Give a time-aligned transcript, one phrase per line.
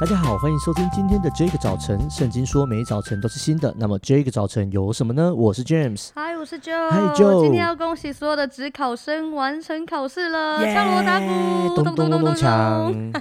[0.00, 2.08] 大家好，欢迎收听今天的这个早晨。
[2.08, 5.34] 圣经说每一早晨都是新的，那么这个早晨有什么呢？
[5.34, 13.12] 我是 James，嗨，我是 Joe，嗨 Joe，今天要恭喜所有的职考生完成考试了，敲锣打鼓，咚咚咚咚锵。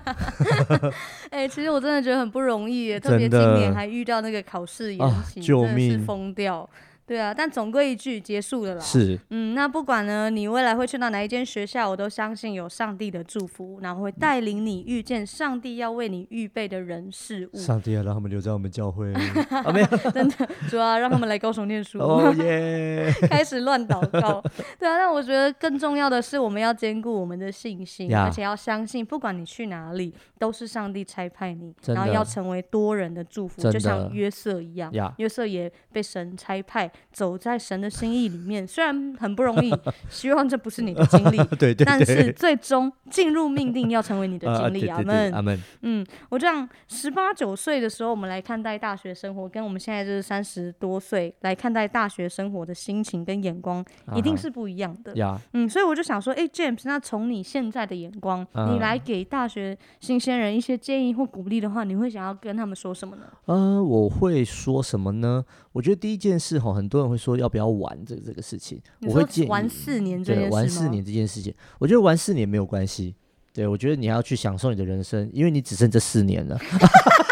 [1.31, 6.69] 哎、欸，其实我真的觉得很不容易耶， 特别今年还遇到那个考试延期，啊、救命，真的是疯掉。
[7.09, 8.81] 对啊，但总归一句，结束了啦。
[8.81, 17.57] 是，嗯，那不管呢，你未来会去到哪一间学校，我都相信有上帝的祝福，然后会带领你遇见上帝要为你预备的人事物。
[17.57, 19.11] 上帝要让他们留在我们教会
[19.49, 21.97] 啊， 没有，真的，主要让他们来高雄念书。
[22.05, 23.11] 哦耶！
[23.27, 24.39] 开始乱祷告。
[24.77, 34.93] 对啊，但我觉得更重要的是，我们要兼顾我们的信心，而且要相信，不管你去哪里，都是上帝差派你，然后要成为多人的祝福，就像约瑟一样。
[35.17, 36.87] 约瑟也被神差派。
[37.11, 39.73] 走在神的心意里面，虽然很不容易，
[40.09, 44.87] 希望这不是你的经历， 对对对，但是最终进入命定要成为你的经历。
[44.87, 45.59] 阿门，阿门。
[45.81, 53.83] 嗯，我这样十八九岁的时候，我们来看待大学生活，跟我们现在就是三十多岁来看待大学生活的心情跟眼光，
[54.15, 55.15] 一定是不一样的。
[55.15, 63.23] 呀，嗯，所以我就想说，哎，James，那从你现在的眼光，你来给大学新鲜人一些建议或鼓励的话，你会想要跟他们说什么呢？
[63.45, 65.45] 呃，我会说什么呢？
[65.71, 73.15] 我觉得第一件事哈，很多人会说要不要玩这个这个事情，我会建议玩四年这件事，对，玩四年这件事情，我觉得玩四年没有关系。
[73.53, 76.59] 对，我觉得你要去享受你的人生，因为你只剩这四年了。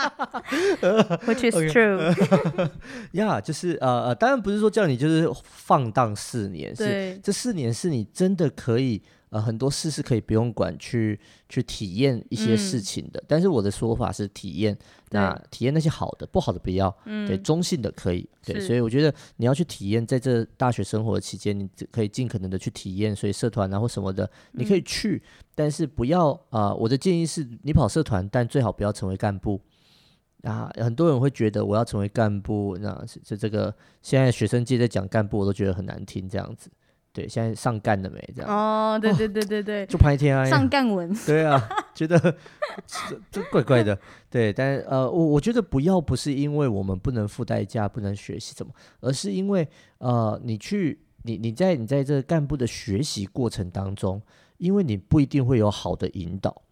[1.26, 2.70] Which is true。
[3.12, 7.14] 呀，就是呃呃，当然不是说叫你就是放荡四年，对。
[7.14, 9.02] 是这四年是你真的可以。
[9.30, 11.16] 呃，很多事是可以不用管去
[11.48, 14.76] 去体验一些事情的，嗯、但是我的说法是体验，
[15.10, 29.60] 那体验那些好的，不好的不要，嗯、对，中性的可以，对，所以我觉得你要去体验，在这大学生活的期间，你可以尽可能的去体验，所以社团啊或什么的，你可以去，嗯、但是不要啊、呃，我的建议是你跑社团，但最好不要成为干部
[30.42, 36.70] 啊，很多人会觉得我要成为干部，那这这个现在学生界在讲干部，我都觉得很难听，这样子。
[37.12, 38.32] 对，现在上干了没？
[38.36, 41.12] 这样哦，对对对对对， 就拍天啊，上干文。
[41.26, 42.16] 对啊，觉得
[42.86, 43.98] 这这怪怪的。
[44.30, 49.66] 对，但呃，我我觉得不要不是因为我们不能付代价，不能学习什么，而是因为
[49.98, 54.22] 呃，你去你你在你在这个干部的学习过程当中，
[54.58, 56.62] 因为你不一定会有好的引导，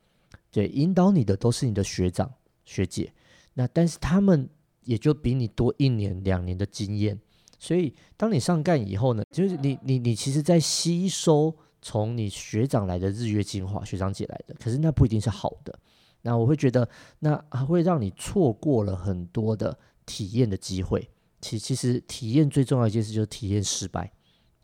[0.52, 2.32] 对，引导你的都是你的学长
[2.64, 3.12] 学姐，
[3.58, 4.48] 那但是他们
[4.84, 7.18] 也就比你多一年两年的经验。
[7.58, 11.52] 所以，当你上干以后呢，就是你你你其实，在吸收
[11.82, 15.76] 从你学长来的日月精华，学长姐来的，可是那不一定是好的。
[16.22, 19.76] 那我会觉得，那还会让你错过了很多的
[20.06, 21.10] 体验的机会。
[21.40, 24.08] 其其实，体验最重要一件事就是体验失败。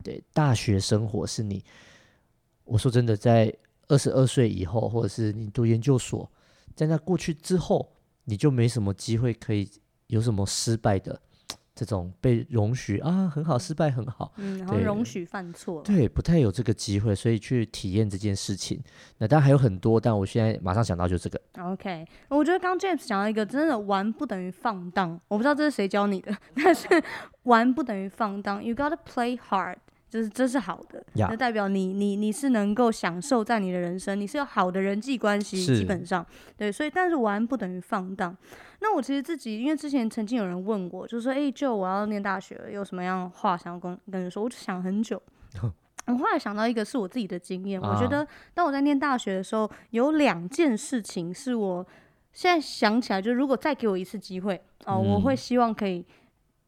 [0.04, 1.64] 对，大学生活是你，
[2.62, 3.52] 我说真的，在
[3.88, 6.30] 二十二岁以后，或者是你读研究所，
[6.76, 7.92] 在那过去之后，
[8.24, 9.70] 你就没什么机会可以
[10.08, 11.20] 有什么失败的。
[11.76, 18.80] 这种被容许啊，很好，失败很好，嗯，然后容许犯错，对，不太有这个机会，所以去体验这件事情。
[19.18, 21.40] 那当然还有很多，但我现在马上想到就这个。
[21.58, 26.86] OK，我觉得刚 James 讲到一个，真的玩不等于放荡，我不知道这是谁教你的， 但是
[27.42, 29.78] 玩不等于放荡，You gotta play hard。
[30.14, 36.24] 就是这是好的，那.代表你你你是能够享受在你的人生，你是有好的人际关系，基本上
[36.56, 38.36] 对，所以但是玩不等于放荡。
[38.78, 44.40] 那我其实自己，因为之前曾经有人问过，就是说，哎、欸，就我要念大学了，有什么样话想要跟跟你说？
[44.40, 45.20] 我就想很久，
[46.06, 48.24] 我后来想到一个是我自己的经验，我觉得
[48.54, 51.84] 当我在念大学的时候，有两件事情是我
[52.32, 54.54] 现在想起来，就如果再给我一次机会
[54.84, 56.06] 哦，嗯、我会希望可以。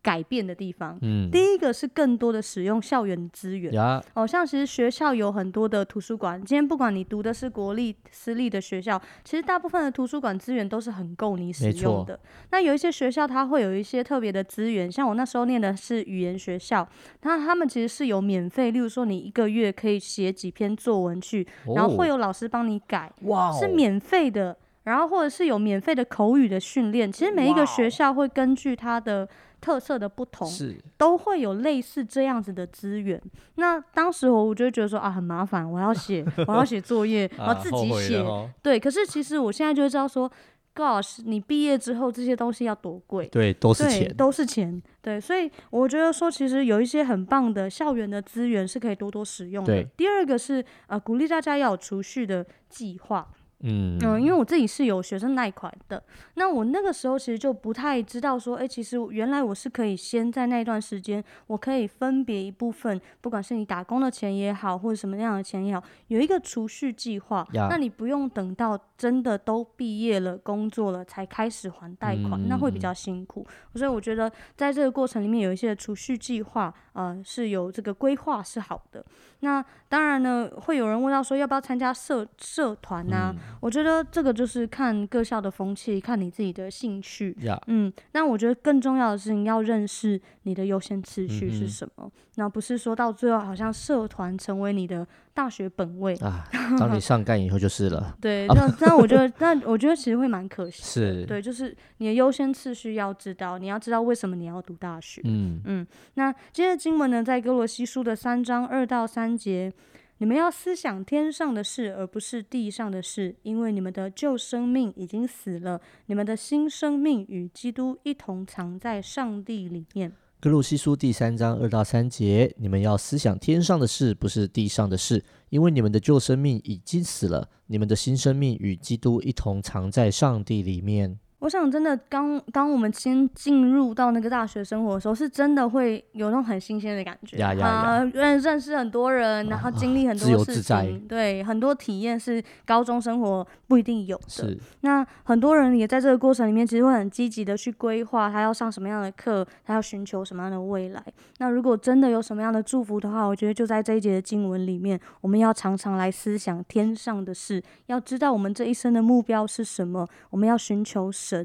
[0.06, 4.00] 改变的地方，嗯，第一个是更多的使用校园资源，呀。
[4.14, 12.20] 哦，像其实学校有很多的图书馆，今天不管你读的是国立、私立的学校，其实大部分的图书馆资源都是很够你使用的。
[12.52, 16.88] 那有一些学校它会有一些特别的资源，像我那时候念的是语言学校，
[17.22, 29.28] 那他们其实是有免费，例如说你一个月可以写几篇作文去，哦、然后会有老师帮你改，哇哦，是免费的，然后或者是有免费的口语的训练，其实每一个学校会根据它的。
[29.66, 33.20] 特色的不同是都会有类似这样子的资源。
[33.56, 38.18] 那当时我我就觉得说啊，很麻烦，我要写我要写作业， 我要自己写。
[38.18, 40.30] 哦、对，可是其实我现在就会知道说
[40.72, 43.26] ，Gosh，你毕业之后这些东西要多贵？
[43.26, 44.80] 对，都是钱，都是钱。
[45.02, 49.82] 对，所以我觉得说，其实有一些很棒的校园的资源是可以多多使用的。
[49.96, 53.28] 第二个是呃，鼓励大家要有储蓄的计划。
[53.60, 56.02] 嗯嗯，因为我自己是有学生贷款的，
[56.34, 73.46] 那我那个时候其实就不太知道说，哎、欸，其实原来我是可以先在那段时间，我可以分别一部分，不管是你打工的钱也好，或者什么样的钱也好，有一个储蓄计划，那你不用等到真的都毕业了、工作了才开始还贷款，嗯，那会比较辛苦。
[73.74, 79.04] 所以我觉得在这个过程里面有一些储蓄计划，呃，是有这个规划是好的。
[79.40, 83.34] 那当然呢，会有人问到说要不要参加社社团呢？
[83.60, 87.36] 我觉得这个就是看各校的风气，看你自己的兴趣。
[87.38, 87.60] Yeah.
[87.66, 96.48] 嗯，那我觉得更重要的是你要认识你的优先次序是什么，那、嗯、不是说到最后好像社团成为你的大学本位啊。
[96.78, 98.16] 当你上干以后就是了。
[98.18, 100.82] 对，那那我觉得， 那我觉得其实会蛮可惜。
[100.82, 101.26] 是。
[101.26, 105.20] 对，就是你的优先次序要知道，你要知道为什么你要读大学。
[105.24, 105.86] 嗯嗯。
[106.14, 109.70] 那今天的经文呢，在哥罗西书的三章二到三节。
[110.18, 120.10] 你们要思想天上的事，而不是地上的事，因为你们的旧生命已经死了，你们的新生命与基督一同藏在上帝里面。
[120.38, 131.18] 格鲁西书第三章二到三节，你们要思想天上的事，不是地上的事，因为你们的旧生命已经死了，你们的新生命与基督一同藏在上帝里面。
[131.46, 144.24] 我想，真的，刚当我们先进入到那个大学生活的时候，是真的会有那种很新鲜的感觉，啊，认认识很多人，然后经历很多事情，对，很多体验是高中生活不一定有的。
[144.26, 144.58] 是。
[144.80, 151.00] 那很多人也在这个过程里面，其实会很积极的去规划他要上什么样的课，他要寻求什么样的未来。
[151.38, 161.35] 那如果真的有什么样的祝福的话，我觉得就在这一节的经文里面，我们要常常来思想天上的事，要知道我们这一生的目标是什么，我们要寻求神，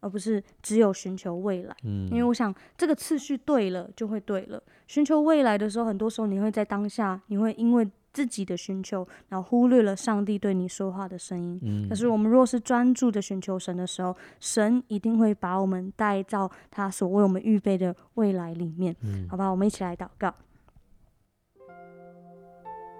[0.00, 1.74] 而不是只有寻求未来。
[1.84, 4.62] 嗯，因为我想这个次序对了，就会对了。
[4.86, 11.58] 寻求未来的时候，很多时候你会在当下，你会因为自己的寻求，然后忽略了上帝对你说话的声音。
[11.62, 18.94] 嗯，可是我们若是专注的寻求神的时候，神一定会把我们带到他所为我们预备的未来里面。
[19.02, 20.32] 嗯，好吧，我们一起来祷告。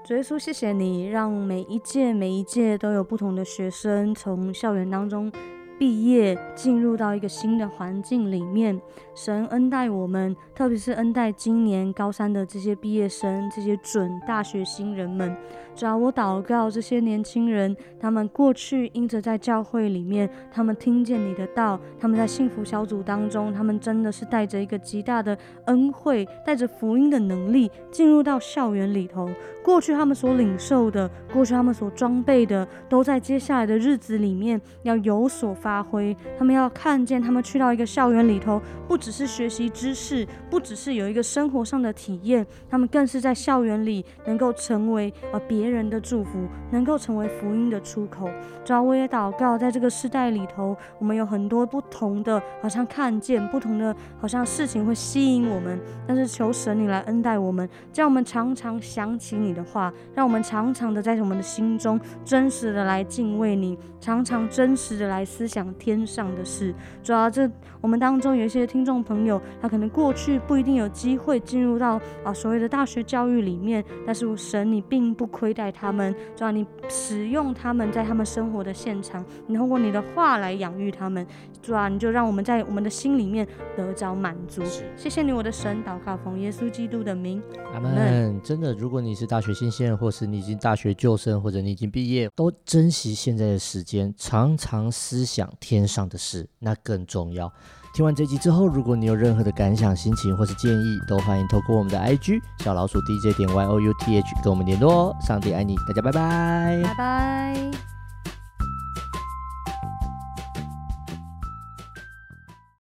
[0.04, 5.32] 主耶稣，谢谢你，让每一届每一届都有不同的学生从校园当中
[5.78, 8.80] 毕业，进入到一个新的环境里面。
[9.14, 15.36] 神恩待我们，特别是恩待今年高三的这些毕业生，这些准大学新人们。
[15.74, 25.36] 主要我祷告这些年轻人，他们过去因着在教会里面，他们听见你的道，他们在幸福小组当中，他们真的是带着一个极大的
[25.66, 29.28] 恩惠，带着福音的能力进入到校园里头。
[29.62, 36.16] 过去他们所领受的，过去他们所装备的，都在接下来的日子里面要有所发挥。
[36.38, 45.66] 他们要看见，他们去到一个校园里头，不只是学习知识，不只是有一个生活上的体验，他们更是在校园里能够成为呃别。
[45.66, 48.30] 人的祝福能够成为福音的出口。
[48.64, 55.78] 主要我也祷告，在这个时代里头，我们有很多不同的，好像看见不同的，好像事情会吸引我们。
[56.06, 66.72] 但是求神你来恩待我们，叫我们常常想起你的话，让我们常常的在我们的心中真实的来敬畏你，常常真实的来思想天上的事。
[67.02, 67.50] 主要这
[67.80, 75.56] 我们当中有一些听众朋友，他可能过去不一定有机会进入到啊所谓的大学教育里面，但是神你并不亏。
[75.56, 81.26] 待他们，主要你使用他们在他们生活的现场，你通过你的话来养育他们，
[81.62, 84.62] 主要你就让我们在我们的心里面得着满足。
[84.98, 87.42] 谢谢你，我的神，祷告奉耶稣基督的名，
[87.72, 88.38] 阿门。
[88.44, 97.52] 真的，如果你是大学新鲜人，或是你已经大学就生，或者你已经毕业，都珍惜现在的时间，常常思想天上的事，那更重要。
[97.94, 105.16] 听完这集之后，如果你有任何的感想、心情或是建议，都欢迎透过我们的 IG 小老鼠 DJ 点 YOUTH 跟我们联络哦。
[105.20, 107.95] 上帝爱你，大家拜拜，拜拜。